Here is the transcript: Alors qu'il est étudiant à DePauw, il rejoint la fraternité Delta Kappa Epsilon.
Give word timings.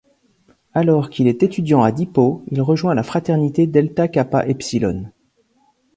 Alors 0.73 1.11
qu'il 1.11 1.27
est 1.27 1.43
étudiant 1.43 1.83
à 1.83 1.91
DePauw, 1.91 2.43
il 2.47 2.59
rejoint 2.63 2.95
la 2.95 3.03
fraternité 3.03 3.67
Delta 3.67 4.07
Kappa 4.07 4.47
Epsilon. 4.47 5.11